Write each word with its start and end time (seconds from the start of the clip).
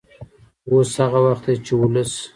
اوس 0.71 0.89
هغه 1.03 1.19
وخت 1.25 1.45
دی 1.47 1.55
چې 1.65 1.73
ولس 1.79 2.11